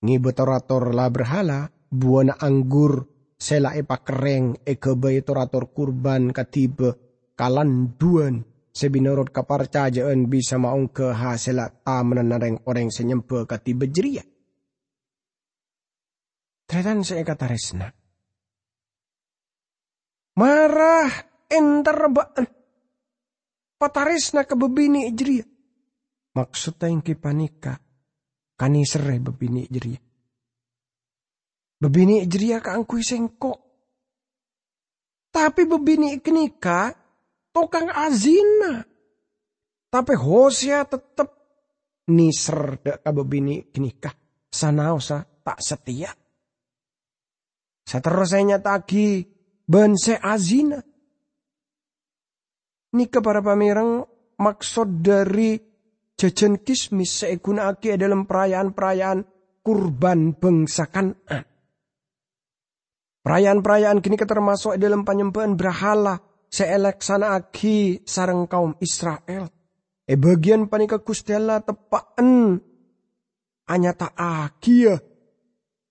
ngibetorator 0.00 0.96
la 0.96 1.06
berhala 1.12 1.68
buana 1.92 2.36
anggur 2.40 3.04
sela 3.36 3.72
epa 3.76 4.00
kereng 4.04 4.64
e 4.64 4.76
kebetorator 4.76 5.72
kurban 5.72 6.32
katibe 6.32 6.96
kalan 7.36 7.96
duan 7.96 8.44
sebinorot 8.70 9.34
kaparcajaan 9.34 10.30
bisa 10.30 10.56
maung 10.56 10.88
ke 10.92 11.10
hasela 11.10 11.68
ta 11.68 12.00
menanareng 12.06 12.64
orang 12.64 12.88
senyempe 12.88 13.44
katibe 13.44 13.90
jeria. 13.90 14.24
Tretan 16.70 17.02
saya 17.02 17.26
kata 17.26 17.50
resna. 17.50 17.90
Marah 20.38 21.10
enter 21.50 21.98
baan. 22.14 22.46
Pataresna 23.80 24.46
ke 24.46 24.54
bebini 24.54 25.10
jeria. 25.10 25.42
Maksudnya 26.36 26.94
yang 26.94 27.02
kipanika 27.02 27.89
Kani 28.60 28.84
serai 28.84 29.16
bebini 29.16 29.64
jeria. 29.72 29.96
Bebini 31.80 32.28
jeria 32.28 32.60
angkui 32.60 33.00
sengkok. 33.00 33.56
Tapi 35.32 35.64
bebini 35.64 36.20
kenika 36.20 36.92
tokang 37.56 37.88
azina. 37.88 38.84
Tapi 39.88 40.12
Hosea 40.12 40.84
tetep 40.84 41.32
niser 42.12 42.84
dek 42.84 43.00
bebini 43.00 43.72
kenika. 43.72 44.12
Sanausa 44.52 45.24
tak 45.40 45.64
setia. 45.64 46.12
Seterusnya 47.88 48.60
tagi 48.60 49.24
bense 49.64 50.20
azina. 50.20 50.84
Nika 52.92 53.24
para 53.24 53.40
pamirang 53.40 54.04
maksud 54.36 55.00
dari 55.00 55.69
jajan 56.20 56.60
kismis 56.60 57.24
saya 57.24 57.40
gunake 57.40 57.96
dalam 57.96 58.28
perayaan-perayaan 58.28 59.24
kurban 59.64 60.36
bangsa 60.36 60.92
Kanaan. 60.92 61.48
Perayaan-perayaan 63.24 64.04
kini 64.04 64.20
termasuk 64.20 64.76
dalam 64.76 65.04
penyembahan 65.04 65.56
berhala 65.56 66.20
seeleksana 66.52 67.36
aki 67.36 68.04
sarang 68.04 68.44
kaum 68.44 68.76
Israel. 68.84 69.48
E 70.04 70.16
bagian 70.16 70.68
panika 70.68 71.00
tepaan 71.00 72.58
hanya 73.70 73.92
tak 73.94 74.12
aki 74.16 74.76
ya 74.82 74.96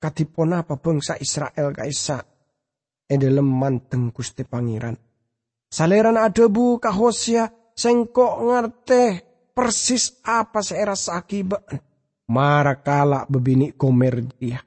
katipon 0.01 0.51
apa 0.57 0.75
bangsa 0.77 1.15
Israel 1.21 1.71
kaisa 1.71 2.19
e 3.07 3.13
dalam 3.17 3.47
manteng 3.47 4.11
kusti 4.11 4.43
pangeran. 4.43 4.97
Saleran 5.69 6.17
adebu 6.17 6.81
kahosya 6.81 7.53
sengkok 7.77 8.33
ngarte 8.41 9.28
persis 9.59 10.23
apa 10.23 10.63
saya 10.63 10.95
rasa 10.95 11.19
akibat. 11.19 11.67
Marakala 12.31 13.27
bebini 13.27 13.75
komer 13.75 14.23
dia. 14.39 14.63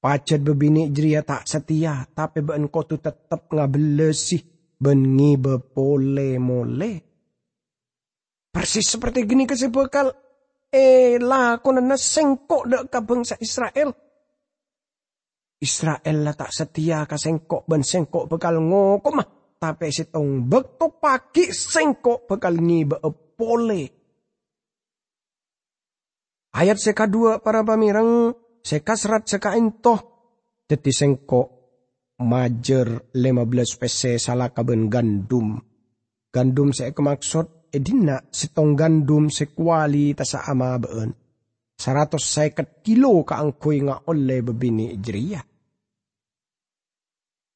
Pacet 0.00 0.40
bebini 0.40 0.88
jeria 0.88 1.20
tak 1.20 1.44
setia, 1.44 2.08
tapi 2.16 2.40
ben 2.40 2.72
kau 2.72 2.88
tu 2.88 2.96
tetap 2.96 3.52
ngabelesi, 3.52 4.40
ben 4.80 5.04
ngibe 5.04 5.60
pole 5.76 6.40
mole. 6.40 6.92
Persis 8.48 8.96
seperti 8.96 9.28
gini 9.28 9.44
kesebekal, 9.44 10.08
eh 10.72 11.20
lah 11.20 11.60
kau 11.60 11.76
nana 11.76 12.00
sengkok 12.00 12.64
dek 12.64 12.88
ke 12.88 12.98
bangsa 13.04 13.36
Israel. 13.36 13.92
Israel 15.60 16.16
lah 16.24 16.32
tak 16.32 16.56
setia 16.56 17.04
ke 17.04 17.20
sengkok 17.20 17.68
ben 17.68 17.84
sengkok 17.84 18.24
bekal 18.32 18.56
ngokok 18.56 19.12
mah. 19.12 19.28
Tapi 19.60 19.92
tong 20.08 20.48
bekto 20.48 20.96
pagi 20.96 21.52
sengkok 21.52 22.24
bekal 22.24 22.56
ngibe 22.56 22.96
pole. 23.40 23.82
Ayat 26.52 26.76
seka 26.76 27.08
dua 27.08 27.40
para 27.40 27.64
pamirang 27.64 28.36
seka 28.60 29.00
serat 29.00 29.24
seka 29.24 29.56
intoh 29.56 29.96
teti 30.68 30.92
sengko 30.92 31.42
majer 32.20 33.08
15 33.16 33.80
pc 33.80 34.20
salah 34.20 34.52
kaben 34.52 34.92
gandum. 34.92 35.56
Gandum 36.28 36.70
saya 36.76 36.92
kemaksud 36.92 37.72
edina 37.72 38.20
sitong 38.28 38.76
gandum 38.76 39.32
sekwali 39.32 40.12
tasa 40.12 40.44
ama. 40.44 40.76
Seratus 41.80 42.28
seket 42.28 42.84
kilo 42.84 43.24
kaangkoy 43.24 43.88
nga 43.88 44.04
oleh 44.04 44.44
bebini 44.44 44.92
ijriya. 44.92 45.40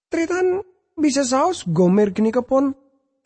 Tritan 0.09 0.65
bisa 0.97 1.27
saus 1.27 1.69
gomer 1.69 2.15
kini 2.15 2.33
kapon 2.33 2.73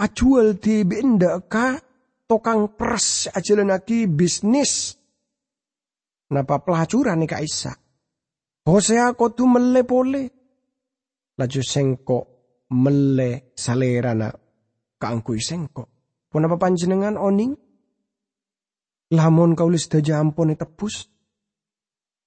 acual 0.01 0.59
ti 0.59 0.83
benda 0.83 1.39
ka 1.45 1.88
tokang 2.29 2.77
pers 2.77 3.33
aja 3.33 3.57
lagi 3.65 4.05
bisnis. 4.05 4.93
Napa 6.29 6.61
pelacuran 6.61 7.25
nih 7.25 7.31
kaisa. 7.33 7.73
Hosea 8.69 9.17
tu 9.17 9.49
mele 9.49 9.83
pole. 9.89 10.23
Laju 11.41 11.63
sengko 11.65 12.19
mele 12.77 13.57
salerana 13.57 14.29
kaangkui 15.01 15.41
sengko. 15.41 15.89
Punapa 16.29 16.61
panjenengan 16.61 17.17
oning? 17.17 17.57
Lamun 19.17 19.57
kaulis 19.57 19.89
daja 19.89 20.21
ampun 20.21 20.53
tebus. 20.53 21.09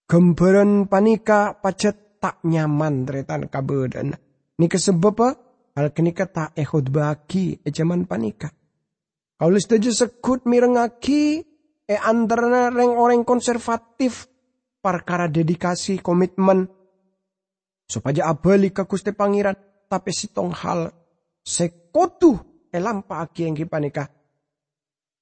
Gembaran 0.09 0.89
panika 0.89 1.61
pacet 1.61 2.17
tak 2.17 2.41
nyaman 2.41 3.05
tretan 3.05 3.45
kabedan. 3.53 4.17
Nika 4.57 4.81
sebab 4.81 5.13
apa? 5.13 5.29
Hal 5.77 5.93
kenika 5.93 6.25
tak 6.27 6.57
ehod 6.57 6.89
bagi 6.89 7.61
ejaman 7.61 8.09
panika. 8.09 8.49
Kaulis 9.41 9.65
daja 9.65 9.89
sekut 9.89 10.45
mirengaki 10.45 11.41
e 11.89 11.95
antara 11.97 12.69
reng 12.69 12.93
orang 12.93 13.25
konservatif 13.25 14.29
perkara 14.77 15.25
dedikasi 15.25 15.97
komitmen. 15.97 16.69
Supaya 17.89 18.29
abali 18.29 18.69
ke 18.69 18.85
Gusti 18.85 19.17
Pangeran 19.17 19.57
tapi 19.89 20.13
tong 20.29 20.53
hal 20.53 20.93
sekotu 21.41 22.37
elampa 22.69 23.25
aki 23.25 23.49
yang 23.49 23.57
kipanika 23.57 24.07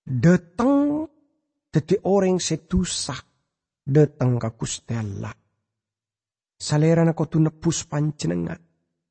datang 0.10 1.06
dadi 1.70 1.96
orang 2.10 2.42
setusah 2.42 3.22
datang 3.86 4.42
ke 4.42 4.50
Gusti 4.58 4.94
Allah. 4.98 5.34
Salera 6.60 7.08
kau 7.16 7.30
tu 7.30 7.40
nepus 7.40 7.88
panjenengan. 7.88 8.60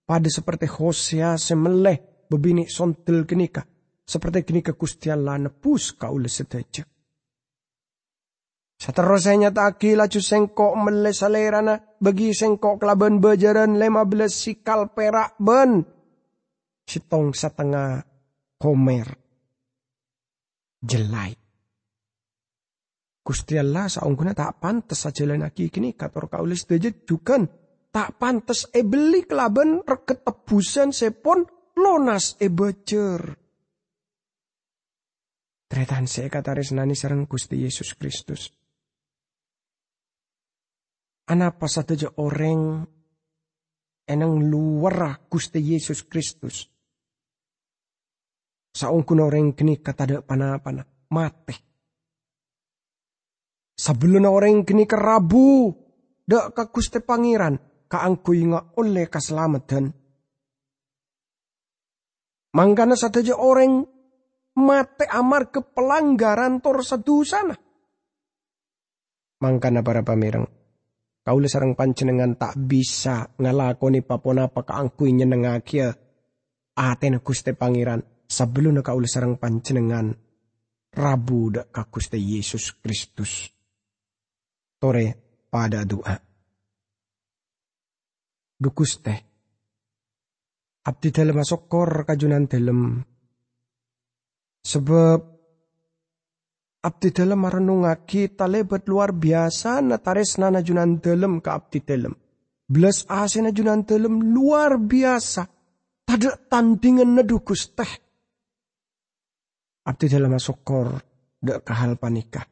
Pada 0.05 0.29
seperti 0.29 0.69
Hosea 0.69 1.41
semeleh 1.41 2.29
bebini 2.29 2.69
sontel 2.69 3.25
kenika. 3.25 3.65
Seperti 4.09 4.41
kini 4.41 4.65
ke 4.65 4.73
Gusti 4.73 5.13
Allah 5.13 5.37
nepus 5.37 5.93
kau 5.93 6.17
sedaya. 6.25 6.81
Seterusnya 8.79 9.51
taki 9.53 9.99
laju 9.99 10.23
sengkok 10.23 10.73
mele 10.81 11.11
salerana 11.13 11.77
bagi 12.01 12.33
sengkok 12.33 12.81
kelaban 12.81 13.21
bajaran 13.21 13.77
lima 13.77 14.09
belas 14.09 14.33
sikal 14.33 14.95
perak 14.97 15.37
ben. 15.37 15.85
Sitong 16.89 17.37
setengah 17.37 18.01
homer. 18.65 19.09
Jelai. 20.79 21.35
Gusti 23.21 23.61
Allah 23.61 23.93
saungguna 23.93 24.33
tak 24.33 24.57
pantas 24.57 25.05
saja 25.05 25.29
lagi 25.29 25.69
kini 25.69 25.93
kator 25.93 26.33
kaulis 26.33 26.65
dejet 26.65 27.05
jukan. 27.05 27.45
Tak 27.93 28.17
pantas 28.17 28.73
e 28.73 28.87
beli 28.87 29.29
kelaban 29.29 29.85
reket 29.85 30.25
tebusan 30.25 30.97
sepon 30.97 31.45
lonas 31.77 32.41
e. 32.41 32.49
Tretan 35.69 36.09
saya 36.09 36.33
kata 36.33 36.57
resnani 36.57 36.97
sarang 36.97 37.29
Gusti 37.29 37.61
Yesus 37.61 37.93
Kristus. 37.93 38.49
Anapa 41.29 41.69
saja 41.69 42.09
orang 42.17 42.89
enang 44.09 44.49
luar 44.49 45.29
Gusti 45.29 45.61
Yesus 45.61 46.09
Kristus. 46.09 46.73
Saungkun 48.73 49.21
orang 49.21 49.53
kini 49.53 49.77
kata 49.85 50.25
pana-pana 50.25 50.89
mate 51.13 51.69
Sebelum 53.79 54.27
orang 54.27 54.67
kini 54.67 54.91
kerabu, 54.91 55.71
dak 56.27 56.51
ka 56.51 56.67
Gusti 56.67 56.99
Pangeran, 56.99 57.87
kaangku 57.87 58.35
inga 58.35 58.75
oleh 58.75 59.07
keselamatan. 59.07 59.95
Mangkana 62.59 62.99
saja 62.99 63.39
orang 63.39 63.87
mate 64.59 65.07
amar 65.07 65.55
ke 65.55 65.63
pelanggaran 65.63 66.59
tor 66.59 66.83
sana. 66.83 67.55
Mangkana 69.39 69.87
para 69.87 70.03
pamirang, 70.03 70.51
kau 71.23 71.39
sarang 71.47 71.79
pancenengan 71.79 72.35
tak 72.35 72.59
bisa 72.59 73.31
ngalakoni 73.39 74.03
papon 74.03 74.43
apa 74.43 74.67
kaangku 74.67 75.07
nyenengakia 75.07 75.95
aten 76.75 77.23
Gusti 77.23 77.55
Pangeran 77.55 78.03
sebelum 78.27 78.83
kau 78.83 78.99
sarang 79.07 79.39
pancenengan 79.39 80.11
rabu 80.91 81.55
dak 81.55 81.71
Gusti 81.95 82.19
Yesus 82.19 82.75
Kristus 82.83 83.47
tore 84.83 85.07
pada 85.51 85.87
doa. 85.87 86.19
Dukus 88.59 88.99
teh. 88.99 89.19
Abdi 90.83 91.09
dalam 91.15 91.47
sokor 91.47 92.03
kajunan 92.03 92.51
dalam. 92.51 92.99
Sebab 94.69 95.19
abdi 96.85 97.09
dalam 97.09 97.41
merenungaki 97.41 98.37
talebet 98.37 98.85
luar 98.85 99.17
biasa 99.17 99.81
nataris 99.81 100.37
nana 100.37 100.61
junan 100.61 101.01
dalam 101.01 101.41
ke 101.41 101.49
abdi 101.49 101.81
dalam. 101.81 102.13
Belas 102.69 103.09
asin 103.09 103.49
junan 103.49 103.89
dalam 103.89 104.21
luar 104.21 104.77
biasa. 104.77 105.49
Tada 106.05 106.37
tandingan 106.37 107.17
nedukus 107.17 107.73
teh. 107.73 107.93
Abdi 109.89 110.05
dalam 110.13 110.37
sokor 110.37 111.01
dek 111.41 111.65
kahal 111.65 111.97
panikah 111.97 112.45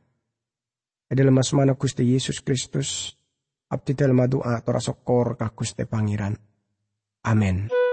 adalah 1.12 1.32
mas 1.36 1.52
mana 1.52 1.76
Gusti 1.76 2.02
Yesus 2.16 2.40
Kristus 2.40 3.12
abdi 3.68 3.92
dalam 3.92 4.24
doa 4.24 4.62
sokor 4.80 5.36
ka 5.36 5.52
Gusti 5.52 5.84
Pangeran. 5.84 6.34
Amin. 7.26 7.85